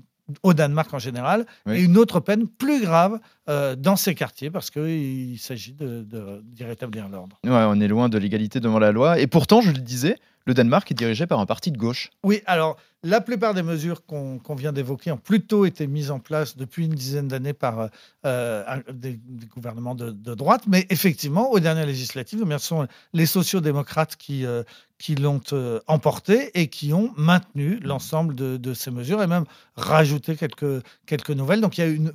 au 0.44 0.54
Danemark 0.54 0.92
en 0.94 0.98
général 0.98 1.46
Oui. 1.66 1.76
et 1.76 1.82
une 1.82 1.98
autre 1.98 2.20
peine 2.20 2.46
plus 2.46 2.80
grave 2.80 3.18
euh, 3.48 3.74
dans 3.76 3.96
ces 3.96 4.14
quartiers 4.14 4.50
parce 4.50 4.70
qu'il 4.70 5.38
s'agit 5.38 5.72
de, 5.74 6.02
de- 6.02 6.40
d'y 6.44 6.64
rétablir 6.64 7.08
l'ordre. 7.08 7.38
Ouais, 7.44 7.50
on 7.52 7.78
est 7.80 7.88
loin 7.88 8.08
de 8.08 8.18
l'égalité 8.18 8.60
devant 8.60 8.78
la 8.78 8.92
loi. 8.92 9.18
Et 9.18 9.26
pourtant, 9.26 9.60
je 9.60 9.70
le 9.72 9.78
disais, 9.78 10.16
le 10.44 10.54
Danemark 10.54 10.90
est 10.90 10.94
dirigé 10.94 11.26
par 11.26 11.40
un 11.40 11.46
parti 11.46 11.70
de 11.70 11.78
gauche. 11.78 12.11
Oui, 12.22 12.42
alors 12.46 12.76
la 13.04 13.20
plupart 13.20 13.52
des 13.52 13.62
mesures 13.62 14.04
qu'on 14.06 14.54
vient 14.54 14.72
d'évoquer 14.72 15.11
ont 15.11 15.16
plutôt 15.16 15.64
été 15.64 15.87
mises 15.88 16.11
en 16.11 16.20
place 16.20 16.56
depuis 16.56 16.87
une 16.87 16.94
dizaine 16.94 17.26
d'années 17.26 17.52
par 17.52 17.88
euh, 18.25 18.64
des, 18.92 19.18
gouvernements 19.54 19.96
de, 19.96 20.34
droite, 20.34 20.62
mais 20.68 20.87
effectivement, 20.88 21.50
aux 21.50 21.58
dernières 21.58 21.87
législatives, 21.87 22.44
eh 22.46 22.52
ce 22.52 22.58
sont 22.58 22.87
les 23.12 23.26
sociodémocrates 23.26 24.16
qui, 24.16 24.46
euh, 24.46 24.62
qui 24.99 25.16
l'ont 25.16 25.40
euh, 25.52 25.80
emporté 25.88 26.50
et 26.54 26.68
qui 26.68 26.92
ont 26.92 27.12
maintenu 27.16 27.80
l'ensemble 27.80 28.37
de, 28.37 28.75
ces 28.75 28.92
mesures 28.92 29.20
et 29.20 29.26
même 29.26 29.44
rajouté 29.76 30.37
quelques, 30.37 30.84
quelques 31.06 31.30
nouvelles. 31.30 31.61
Donc 31.61 31.78
il 31.78 31.80
y 31.80 31.84
a 31.84 31.88
une 31.88 32.12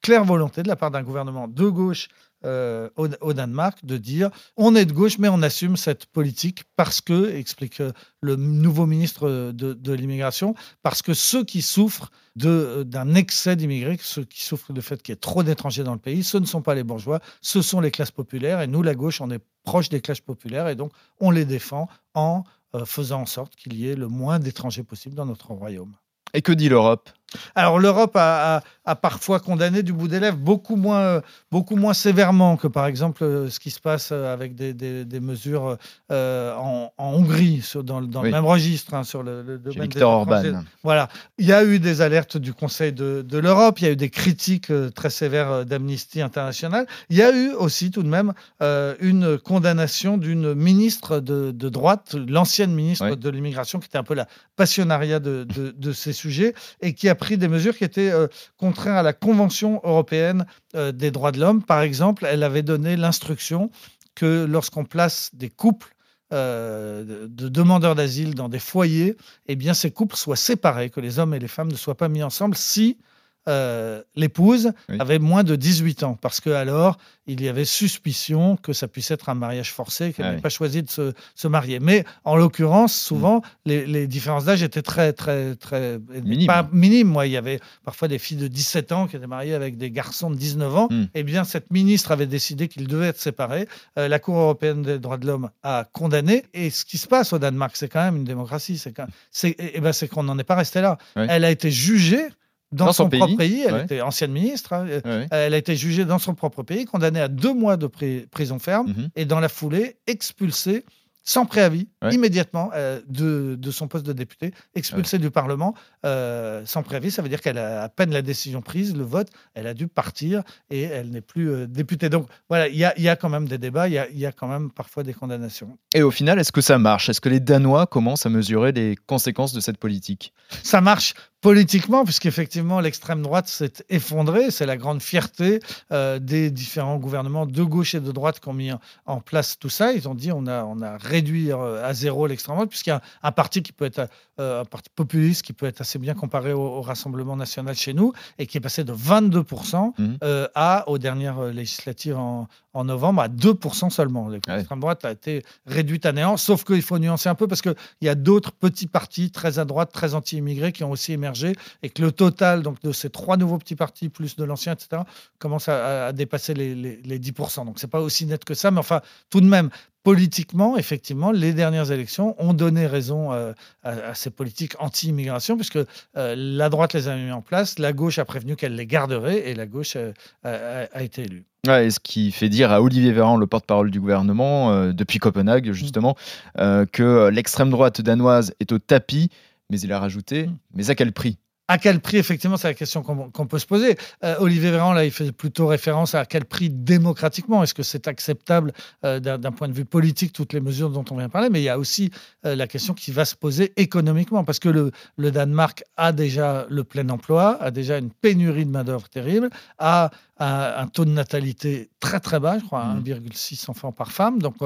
claire 0.00 0.24
volonté 0.24 0.62
de 0.62 0.68
la 0.68 0.76
part 0.76 0.92
d'un 0.92 1.02
gouvernement 1.02 1.48
de 1.48 1.68
gauche 1.68 2.08
euh, 2.44 2.90
au, 2.96 3.32
Danemark 3.32 3.84
de 3.84 3.96
dire 3.96 4.30
on 4.56 4.76
est 4.76 4.84
de 4.84 4.92
gauche 4.92 5.18
mais 5.18 5.28
on 5.28 5.40
assume 5.42 5.76
cette 5.76 6.06
politique 6.06 6.64
parce 6.76 7.00
que, 7.00 7.34
explique 7.34 7.80
euh, 7.80 7.92
le 8.20 8.36
nouveau 8.36 8.86
ministre 8.86 9.52
de, 9.52 9.92
l'immigration, 9.92 10.54
parce 10.82 11.00
que 11.00 11.14
ceux 11.14 11.44
qui 11.44 11.62
souffrent 11.62 12.10
euh, 12.44 12.84
d'un 12.84 13.14
excès 13.14 13.56
d'immigrés, 13.56 13.98
ceux 14.00 14.24
qui 14.24 14.42
souffrent 14.42 14.72
du 14.72 14.82
fait 14.82 15.02
qu'il 15.02 15.12
y 15.12 15.16
ait 15.16 15.20
trop 15.20 15.42
d'étrangers 15.42 15.84
dans 15.84 15.94
le 15.94 15.98
pays, 15.98 16.22
ce 16.22 16.36
ne 16.36 16.44
sont 16.44 16.62
pas 16.62 16.74
les 16.74 16.84
bourgeois, 16.84 17.20
ce 17.40 17.62
sont 17.62 17.80
les 17.80 17.90
classes 17.90 18.10
populaires. 18.10 18.60
Et 18.60 18.66
nous, 18.66 18.82
la 18.82 18.94
gauche, 18.94 19.20
on 19.20 19.30
est 19.30 19.42
proche 19.62 19.88
des 19.88 20.00
classes 20.00 20.20
populaires 20.20 20.68
et 20.68 20.74
donc 20.74 20.92
on 21.20 21.30
les 21.30 21.44
défend 21.44 21.88
en 22.14 22.44
faisant 22.84 23.22
en 23.22 23.26
sorte 23.26 23.54
qu'il 23.56 23.74
y 23.74 23.88
ait 23.88 23.96
le 23.96 24.08
moins 24.08 24.38
d'étrangers 24.38 24.82
possible 24.82 25.14
dans 25.14 25.26
notre 25.26 25.52
royaume. 25.52 25.94
Et 26.34 26.42
que 26.42 26.52
dit 26.52 26.68
l'Europe? 26.68 27.08
Alors 27.54 27.78
l'Europe 27.78 28.16
a, 28.16 28.56
a- 28.56 28.62
a 28.86 28.94
parfois 28.96 29.40
condamné 29.40 29.82
du 29.82 29.92
bout 29.94 30.08
des 30.08 30.20
lèvres 30.20 30.36
beaucoup 30.36 30.76
moins, 30.76 31.22
beaucoup 31.50 31.76
moins 31.76 31.94
sévèrement 31.94 32.56
que 32.58 32.66
par 32.66 32.86
exemple 32.86 33.46
ce 33.50 33.58
qui 33.58 33.70
se 33.70 33.80
passe 33.80 34.12
avec 34.12 34.54
des, 34.54 34.74
des- 34.74 35.04
des 35.04 35.20
mesures 35.20 35.78
euh, 36.12 36.54
en, 36.56 36.92
en 36.98 37.12
Hongrie, 37.14 37.62
sur- 37.62 37.82
dans, 37.82 38.00
le- 38.00 38.06
dans 38.06 38.20
Oui. 38.20 38.28
le 38.28 38.32
même 38.34 38.44
registre, 38.44 38.92
hein, 38.94 39.04
sur 39.04 39.22
le, 39.22 39.42
le 39.42 39.58
domaine 39.58 39.82
Victor. 39.82 40.12
Orban. 40.12 40.42
Voilà, 40.82 41.08
il 41.38 41.46
y 41.46 41.52
a 41.52 41.64
eu 41.64 41.78
des 41.78 42.00
alertes 42.02 42.36
du 42.36 42.52
Conseil 42.52 42.92
de, 42.92 43.22
de 43.26 43.38
l'Europe, 43.38 43.80
il 43.80 43.84
y 43.84 43.88
a 43.88 43.92
eu 43.92 43.96
des 43.96 44.10
critiques 44.10 44.70
euh, 44.70 44.90
très 44.90 45.10
sévères 45.10 45.50
euh, 45.50 45.64
d'Amnesty 45.64 46.20
International, 46.20 46.86
il 47.08 47.16
y 47.16 47.22
a 47.22 47.34
eu 47.34 47.52
aussi 47.52 47.90
tout 47.90 48.02
de 48.02 48.08
même 48.08 48.32
euh, 48.62 48.94
une 49.00 49.38
condamnation 49.38 50.18
d'une 50.18 50.52
ministre 50.54 51.20
de, 51.20 51.50
de 51.52 51.68
droite, 51.70 52.14
l'ancienne 52.28 52.74
ministre 52.74 53.14
de 53.16 53.30
l'immigration, 53.30 53.78
qui 53.80 53.86
était 53.86 53.98
un 53.98 54.02
peu 54.04 54.14
la 54.14 54.26
passionnariat 54.56 55.20
de 55.20 55.92
ces 55.92 56.12
sujets 56.12 56.54
et 56.80 56.92
qui 56.94 57.08
a 57.08 57.14
pris 57.24 57.38
des 57.38 57.48
mesures 57.48 57.74
qui 57.74 57.84
étaient 57.84 58.10
euh, 58.10 58.26
contraires 58.58 58.96
à 58.96 59.02
la 59.02 59.14
Convention 59.14 59.80
européenne 59.82 60.44
euh, 60.76 60.92
des 60.92 61.10
droits 61.10 61.32
de 61.32 61.40
l'homme. 61.40 61.62
Par 61.62 61.80
exemple, 61.80 62.26
elle 62.28 62.42
avait 62.42 62.62
donné 62.62 62.96
l'instruction 62.96 63.70
que 64.14 64.44
lorsqu'on 64.44 64.84
place 64.84 65.30
des 65.32 65.48
couples 65.48 65.94
euh, 66.34 67.02
de, 67.02 67.26
de 67.26 67.48
demandeurs 67.48 67.94
d'asile 67.94 68.34
dans 68.34 68.50
des 68.50 68.58
foyers, 68.58 69.16
eh 69.46 69.56
bien 69.56 69.72
ces 69.72 69.90
couples 69.90 70.16
soient 70.16 70.36
séparés, 70.36 70.90
que 70.90 71.00
les 71.00 71.18
hommes 71.18 71.32
et 71.32 71.38
les 71.38 71.48
femmes 71.48 71.72
ne 71.72 71.76
soient 71.76 71.96
pas 71.96 72.08
mis 72.08 72.22
ensemble 72.22 72.56
si 72.56 72.98
euh, 73.48 74.02
l'épouse 74.16 74.72
Oui. 74.88 74.96
avait 75.00 75.18
moins 75.18 75.44
de 75.44 75.56
18 75.56 76.02
ans, 76.02 76.18
parce 76.20 76.40
que 76.40 76.50
alors 76.50 76.98
il 77.26 77.40
y 77.42 77.48
avait 77.48 77.64
suspicion 77.64 78.56
que 78.56 78.72
ça 78.74 78.86
puisse 78.86 79.10
être 79.10 79.28
un 79.30 79.34
mariage 79.34 79.72
forcé, 79.72 80.12
qu'elle 80.12 80.26
Ah 80.26 80.30
n'ait 80.30 80.36
oui. 80.36 80.42
pas 80.42 80.50
choisi 80.50 80.82
de 80.82 80.90
se, 80.90 81.12
se 81.34 81.48
marier. 81.48 81.80
Mais 81.80 82.04
en 82.24 82.36
l'occurrence, 82.36 82.94
souvent, 82.94 83.40
les, 83.64 83.86
les 83.86 84.06
différences 84.06 84.44
d'âge 84.44 84.62
étaient 84.62 84.82
très, 84.82 85.12
très, 85.14 85.54
très 85.54 85.98
Minimes. 86.22 86.46
Pas 86.46 86.68
minimes. 86.72 87.08
Moi, 87.08 87.26
il 87.26 87.32
y 87.32 87.36
avait 87.38 87.60
parfois 87.84 88.08
des 88.08 88.18
filles 88.18 88.36
de 88.36 88.48
17 88.48 88.92
ans 88.92 89.06
qui 89.06 89.16
étaient 89.16 89.26
mariées 89.26 89.54
avec 89.54 89.78
des 89.78 89.90
garçons 89.90 90.30
de 90.30 90.36
19 90.36 90.76
ans. 90.76 90.88
Mm. 90.90 91.04
Eh 91.14 91.22
bien, 91.22 91.44
cette 91.44 91.70
ministre 91.70 92.12
avait 92.12 92.26
décidé 92.26 92.68
qu'ils 92.68 92.88
devaient 92.88 93.08
être 93.08 93.20
séparés. 93.20 93.66
Euh, 93.98 94.06
la 94.08 94.18
Cour 94.18 94.36
européenne 94.36 94.82
des 94.82 94.98
droits 94.98 95.16
de 95.16 95.26
l'homme 95.26 95.48
a 95.62 95.86
condamné. 95.92 96.44
Et 96.52 96.68
ce 96.68 96.84
qui 96.84 96.98
se 96.98 97.06
passe 97.06 97.32
au 97.32 97.38
Danemark, 97.38 97.74
c'est 97.76 97.88
quand 97.88 98.04
même 98.04 98.16
une 98.16 98.24
démocratie. 98.24 98.76
C'est 98.76 98.92
quand- 98.92 99.06
c'est 99.30 99.56
eh 99.58 99.80
ben, 99.80 99.92
c'est 99.94 100.08
qu'on 100.08 100.24
n'en 100.24 100.38
est 100.38 100.44
pas 100.44 100.56
resté 100.56 100.82
là. 100.82 100.98
Elle 101.16 101.44
a 101.46 101.50
été 101.50 101.70
jugée 101.70 102.26
dans, 102.74 102.86
Dans 102.86 102.92
son 102.92 103.08
propre 103.08 103.36
pays. 103.36 103.62
Elle 103.66 103.72
Ouais. 103.74 103.84
était 103.84 104.00
ancienne 104.00 104.32
ministre. 104.32 104.72
hein. 104.72 104.86
Ouais. 105.04 105.26
Elle 105.30 105.54
a 105.54 105.56
été 105.56 105.76
jugée 105.76 106.04
dans 106.04 106.18
son 106.18 106.34
propre 106.34 106.62
pays, 106.62 106.84
condamnée 106.84 107.20
à 107.20 107.28
deux 107.28 107.54
mois 107.54 107.76
de 107.76 107.86
pri- 107.86 108.26
prison 108.28 108.58
ferme 108.58 108.88
Mhm. 108.88 109.08
et 109.16 109.24
dans 109.24 109.40
la 109.40 109.48
foulée 109.48 109.96
expulsée 110.06 110.84
sans 111.26 111.46
préavis, 111.46 111.88
Ouais. 112.02 112.12
immédiatement 112.14 112.70
euh, 112.74 113.00
de, 113.08 113.56
de 113.58 113.70
son 113.70 113.88
poste 113.88 114.04
de 114.04 114.12
député, 114.12 114.52
expulsée 114.74 115.16
du 115.18 115.30
Parlement 115.30 115.74
euh, 116.04 116.60
sans 116.66 116.82
préavis. 116.82 117.10
Ça 117.10 117.22
veut 117.22 117.30
dire 117.30 117.40
qu'elle 117.40 117.56
a 117.56 117.82
à 117.84 117.88
peine 117.88 118.10
la 118.12 118.20
décision 118.20 118.60
prise, 118.60 118.94
le 118.94 119.04
vote, 119.04 119.28
elle 119.54 119.66
a 119.66 119.72
dû 119.72 119.88
partir 119.88 120.42
et 120.68 120.82
elle 120.82 121.08
n'est 121.08 121.22
plus 121.22 121.48
euh, 121.50 121.66
députée. 121.66 122.10
Donc 122.10 122.28
voilà, 122.50 122.68
il 122.68 122.74
y 122.76 122.80
y 122.80 123.08
a 123.08 123.16
quand 123.16 123.30
même 123.30 123.48
des 123.48 123.56
débats, 123.56 123.88
il 123.88 123.94
y 123.94 124.18
y 124.20 124.26
a 124.26 124.32
quand 124.32 124.48
même 124.48 124.70
parfois 124.70 125.02
des 125.02 125.14
condamnations. 125.14 125.78
Et 125.94 126.02
au 126.02 126.10
final, 126.10 126.38
est-ce 126.38 126.52
que 126.52 126.60
ça 126.60 126.76
marche? 126.78 127.08
Est-ce 127.08 127.22
que 127.22 127.30
les 127.30 127.40
Danois 127.40 127.86
commencent 127.86 128.26
à 128.26 128.28
mesurer 128.30 128.72
les 128.72 128.94
conséquences 129.06 129.54
de 129.54 129.60
cette 129.60 129.78
politique? 129.78 130.34
Ça 130.62 130.82
marche 130.82 131.14
politiquement, 131.44 132.04
puisqu'effectivement, 132.04 132.80
l'extrême 132.80 133.20
droite 133.20 133.48
s'est 133.48 133.84
effondrée. 133.90 134.50
C'est 134.50 134.64
la 134.64 134.78
grande 134.78 135.02
fierté 135.02 135.60
euh, 135.92 136.18
des 136.18 136.50
différents 136.50 136.96
gouvernements 136.96 137.44
de 137.44 137.62
gauche 137.62 137.94
et 137.94 138.00
de 138.00 138.12
droite 138.12 138.40
qui 138.40 138.48
ont 138.48 138.54
mis 138.54 138.70
en, 139.04 139.20
place 139.20 139.58
tout 139.58 139.68
ça. 139.68 139.92
Ils 139.92 140.08
ont 140.08 140.14
dit 140.14 140.32
on 140.32 140.46
a, 140.46 140.64
on 140.64 140.80
a 140.80 140.96
réduit 140.96 141.52
euh, 141.52 141.84
à 141.84 141.92
zéro 141.92 142.26
l'extrême 142.26 142.56
droite, 142.56 142.70
puisqu'il 142.70 142.90
y 142.90 142.92
a 142.94 142.96
un, 142.96 143.28
un 143.28 143.32
parti 143.32 143.62
qui 143.62 143.72
peut 143.72 143.84
être 143.84 144.08
euh, 144.40 144.62
un 144.62 144.64
parti 144.64 144.88
populiste 144.96 145.42
qui 145.42 145.52
peut 145.52 145.66
être 145.66 145.82
assez 145.82 145.98
bien 145.98 146.14
comparé 146.14 146.54
au, 146.54 146.62
au 146.62 146.80
Rassemblement 146.80 147.36
national 147.36 147.74
chez 147.76 147.92
nous 147.92 148.14
et 148.38 148.46
qui 148.46 148.56
est 148.56 148.62
passé 148.62 148.82
de 148.82 148.94
22% 148.94 149.92
Mhm. 149.98 150.18
euh, 150.24 150.48
à, 150.54 150.88
aux 150.88 150.98
dernières 150.98 151.44
législatives 151.44 152.16
en, 152.16 152.48
en 152.74 152.84
novembre, 152.84 153.22
à 153.22 153.28
2% 153.28 153.88
seulement. 153.90 154.28
L'extrême 154.28 154.80
droite 154.80 155.04
a 155.04 155.12
été 155.12 155.42
réduite 155.66 156.04
à 156.06 156.12
néant, 156.12 156.36
sauf 156.36 156.64
qu'il 156.64 156.82
faut 156.82 156.98
nuancer 156.98 157.28
un 157.28 157.34
peu 157.34 157.48
parce 157.48 157.62
qu'il 157.62 157.74
y 158.02 158.08
a 158.08 158.14
d'autres 158.14 158.52
petits 158.52 158.86
partis 158.86 159.30
très 159.30 159.58
à 159.58 159.64
droite, 159.64 159.90
très 159.92 160.14
anti-immigrés 160.14 160.72
qui 160.72 160.84
ont 160.84 160.90
aussi 160.90 161.12
émergé 161.12 161.54
et 161.82 161.88
que 161.88 162.02
le 162.02 162.12
total 162.12 162.62
donc, 162.62 162.82
de 162.82 162.92
ces 162.92 163.10
trois 163.10 163.36
nouveaux 163.36 163.58
petits 163.58 163.76
partis, 163.76 164.08
plus 164.08 164.36
de 164.36 164.44
l'ancien, 164.44 164.72
etc., 164.74 165.02
commence 165.38 165.68
à, 165.68 166.06
à 166.08 166.12
dépasser 166.12 166.52
les, 166.54 166.74
les, 166.74 166.96
les 167.02 167.18
10%. 167.18 167.64
Donc 167.64 167.78
c'est 167.78 167.86
pas 167.90 168.00
aussi 168.00 168.26
net 168.26 168.44
que 168.44 168.54
ça, 168.54 168.70
mais 168.70 168.80
enfin, 168.80 169.00
tout 169.30 169.40
de 169.40 169.46
même, 169.46 169.70
politiquement, 170.02 170.76
effectivement, 170.76 171.32
les 171.32 171.54
dernières 171.54 171.90
élections 171.90 172.34
ont 172.38 172.52
donné 172.52 172.86
raison 172.86 173.32
euh, 173.32 173.52
à, 173.82 173.90
à 173.90 174.14
ces 174.14 174.30
politiques 174.30 174.74
anti-immigration, 174.78 175.56
puisque 175.56 175.78
euh, 175.78 176.34
la 176.36 176.68
droite 176.68 176.92
les 176.92 177.08
a 177.08 177.16
mis 177.16 177.32
en 177.32 177.40
place, 177.40 177.78
la 177.78 177.92
gauche 177.92 178.18
a 178.18 178.24
prévenu 178.24 178.54
qu'elle 178.56 178.74
les 178.74 178.86
garderait, 178.86 179.48
et 179.48 179.54
la 179.54 179.66
gauche 179.66 179.96
euh, 179.96 180.12
a, 180.42 180.50
a- 180.50 180.84
a 180.98 181.02
été 181.02 181.22
élue. 181.22 181.44
Ouais, 181.66 181.86
et 181.86 181.90
ce 181.90 181.98
qui 182.00 182.30
fait 182.30 182.48
dire 182.50 182.72
à 182.72 182.82
Olivier 182.82 183.12
Véran, 183.12 183.36
le 183.38 183.46
porte-parole 183.46 183.90
du 183.90 183.98
gouvernement, 184.00 184.70
euh, 184.72 184.92
depuis 184.92 185.18
Copenhague 185.18 185.72
justement, 185.72 186.14
euh, 186.58 186.84
que 186.84 187.28
l'extrême 187.28 187.70
droite 187.70 188.00
danoise 188.02 188.52
est 188.60 188.70
au 188.72 188.78
tapis, 188.78 189.30
mais 189.70 189.80
il 189.80 189.92
a 189.92 189.98
rajouté, 189.98 190.46
Mm. 190.48 190.56
mais 190.74 190.90
à 190.90 190.94
quel 190.94 191.12
prix? 191.12 191.38
À 191.66 191.78
quel 191.78 192.00
prix, 192.00 192.18
effectivement, 192.18 192.58
c'est 192.58 192.68
la 192.68 192.74
question 192.74 193.02
qu'on 193.02 193.46
peut 193.46 193.58
se 193.58 193.64
poser. 193.64 193.96
Euh, 194.22 194.34
Olivier 194.38 194.70
Véran, 194.70 194.92
là, 194.92 195.06
il 195.06 195.10
fait 195.10 195.32
plutôt 195.32 195.66
référence 195.66 196.14
à 196.14 196.26
quel 196.26 196.44
prix 196.44 196.68
démocratiquement. 196.68 197.62
Est-ce 197.62 197.72
que 197.72 197.82
c'est 197.82 198.06
acceptable 198.06 198.72
euh, 199.06 199.18
d'un 199.18 199.50
point 199.50 199.68
de 199.68 199.72
vue 199.72 199.86
politique, 199.86 200.34
toutes 200.34 200.52
les 200.52 200.60
mesures 200.60 200.90
dont 200.90 201.06
on 201.10 201.16
vient 201.16 201.28
de 201.28 201.32
parler 201.32 201.48
Mais 201.48 201.60
il 201.62 201.64
y 201.64 201.70
a 201.70 201.78
aussi 201.78 202.10
euh, 202.44 202.54
la 202.54 202.66
question 202.66 202.92
qui 202.92 203.12
va 203.12 203.24
se 203.24 203.34
poser 203.34 203.72
économiquement, 203.78 204.44
parce 204.44 204.58
que 204.58 204.68
le, 204.68 204.90
le 205.16 205.30
Danemark 205.30 205.84
a 205.96 206.12
déjà 206.12 206.66
le 206.68 206.84
plein 206.84 207.08
emploi, 207.08 207.56
a 207.62 207.70
déjà 207.70 207.96
une 207.96 208.10
pénurie 208.10 208.66
de 208.66 208.70
main-d'œuvre 208.70 209.08
terrible, 209.08 209.48
a 209.78 210.10
un, 210.40 210.74
un 210.78 210.86
taux 210.88 211.04
de 211.04 211.10
natalité 211.12 211.88
très 212.00 212.18
très 212.20 212.40
bas, 212.40 212.58
je 212.58 212.64
crois, 212.64 212.82
à 212.82 212.94
Mhm. 212.94 213.04
1,6 213.04 213.70
enfants 213.70 213.92
par 213.92 214.10
femme. 214.12 214.42
Donc 214.42 214.56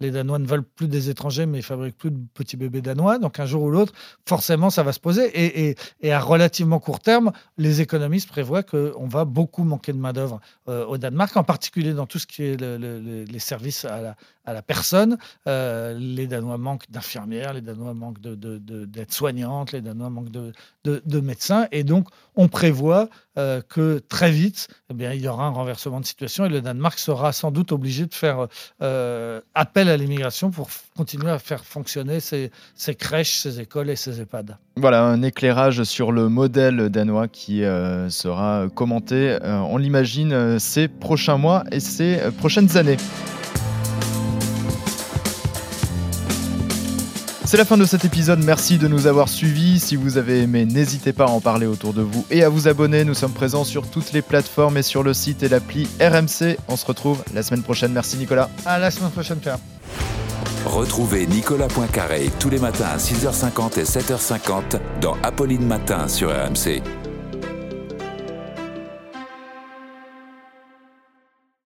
les 0.00 0.10
Danois 0.10 0.38
ne 0.38 0.46
veulent 0.46 0.62
plus 0.64 0.88
des 0.88 1.10
étrangers, 1.10 1.44
mais 1.44 1.58
ils 1.58 1.62
fabriquent 1.62 1.98
plus 1.98 2.10
de 2.10 2.18
petits 2.34 2.56
bébés 2.56 2.80
danois. 2.80 3.18
Donc 3.18 3.38
un 3.38 3.44
jour 3.44 3.62
ou 3.64 3.70
l'autre, 3.70 3.92
forcément, 4.26 4.70
ça 4.70 4.82
va 4.82 4.92
se 4.92 4.98
poser. 5.00 5.26
Et, 5.38 5.68
et- 5.68 5.76
et 6.00 6.12
à 6.12 6.18
relativement 6.48 6.80
court 6.80 7.00
terme, 7.00 7.32
les 7.58 7.82
économistes 7.82 8.26
prévoient 8.28 8.62
qu'on 8.62 9.06
va 9.06 9.26
beaucoup 9.26 9.64
manquer 9.64 9.92
de 9.92 9.98
main-d'œuvre 9.98 10.40
euh, 10.68 10.86
au 10.86 10.96
Danemark, 10.96 11.36
en 11.36 11.44
particulier 11.44 11.92
dans 11.92 12.06
tout 12.06 12.18
ce 12.18 12.26
qui 12.26 12.42
est 12.42 12.58
le- 12.58 12.78
le- 12.78 13.00
le- 13.00 13.24
les 13.24 13.38
services 13.38 13.84
à 13.84 14.00
la, 14.00 14.62
personne. 14.62 15.18
Euh, 15.46 15.92
les 15.98 16.26
Danois 16.26 16.56
manquent 16.56 16.90
d'infirmières, 16.90 17.52
les 17.52 17.60
Danois 17.60 17.92
manquent 17.92 18.20
de- 18.22 18.34
de- 18.34 18.56
de- 18.56 18.86
d'aides-soignantes, 18.86 19.72
les 19.72 19.82
Danois 19.82 20.08
manquent 20.08 20.30
de, 20.30 20.52
de, 21.04 21.20
médecins. 21.20 21.66
Et 21.72 21.84
donc, 21.84 22.08
on 22.36 22.48
prévoit 22.48 23.08
euh, 23.36 23.60
que 23.68 23.98
très 24.08 24.30
vite, 24.30 24.68
eh 24.90 24.94
bien, 24.94 25.12
il 25.12 25.20
y 25.20 25.28
aura 25.28 25.44
un 25.44 25.50
renversement 25.50 26.00
de 26.00 26.06
situation 26.06 26.44
et 26.44 26.48
le 26.48 26.60
Danemark 26.60 26.98
sera 26.98 27.32
sans 27.32 27.50
doute 27.50 27.72
obligé 27.72 28.06
de 28.06 28.14
faire 28.14 28.46
euh, 28.82 29.40
appel 29.54 29.88
à 29.88 29.96
l'immigration 29.96 30.50
pour 30.50 30.68
continuer 30.96 31.30
à 31.30 31.38
faire 31.38 31.64
fonctionner 31.64 32.20
ses, 32.20 32.50
crèches, 32.98 33.38
ses 33.38 33.60
écoles 33.60 33.90
et 33.90 33.96
ses 33.96 34.20
EHPAD. 34.20 34.56
Voilà 34.76 35.04
un 35.04 35.22
éclairage 35.22 35.82
sur 35.84 36.12
le 36.12 36.28
modèle 36.28 36.88
danois 36.88 37.28
qui 37.28 37.64
euh, 37.64 38.08
sera 38.10 38.66
commenté, 38.74 39.38
on 39.42 39.76
l'imagine, 39.76 40.58
ces 40.58 40.88
prochains 40.88 41.38
mois 41.38 41.64
et 41.72 41.80
ces 41.80 42.18
prochaines 42.38 42.76
années. 42.76 42.96
C'est 47.48 47.56
la 47.56 47.64
fin 47.64 47.78
de 47.78 47.86
cet 47.86 48.04
épisode, 48.04 48.44
merci 48.44 48.76
de 48.76 48.88
nous 48.88 49.06
avoir 49.06 49.26
suivis. 49.26 49.80
Si 49.80 49.96
vous 49.96 50.18
avez 50.18 50.42
aimé, 50.42 50.66
n'hésitez 50.66 51.14
pas 51.14 51.24
à 51.24 51.28
en 51.28 51.40
parler 51.40 51.66
autour 51.66 51.94
de 51.94 52.02
vous 52.02 52.26
et 52.30 52.44
à 52.44 52.50
vous 52.50 52.68
abonner. 52.68 53.04
Nous 53.04 53.14
sommes 53.14 53.32
présents 53.32 53.64
sur 53.64 53.88
toutes 53.88 54.12
les 54.12 54.20
plateformes 54.20 54.76
et 54.76 54.82
sur 54.82 55.02
le 55.02 55.14
site 55.14 55.42
et 55.42 55.48
l'appli 55.48 55.88
RMC. 55.98 56.58
On 56.68 56.76
se 56.76 56.84
retrouve 56.84 57.24
la 57.32 57.42
semaine 57.42 57.62
prochaine. 57.62 57.90
Merci 57.94 58.18
Nicolas. 58.18 58.50
À 58.66 58.78
la 58.78 58.90
semaine 58.90 59.12
prochaine 59.12 59.38
Pierre. 59.38 59.56
Retrouvez 60.66 61.26
Nicolas 61.26 61.68
Poincaré 61.68 62.30
tous 62.38 62.50
les 62.50 62.58
matins 62.58 62.88
à 62.92 62.98
6h50 62.98 63.80
et 63.80 63.84
7h50 63.84 64.78
dans 65.00 65.16
Apolline 65.22 65.64
Matin 65.64 66.06
sur 66.06 66.28
RMC. 66.28 66.82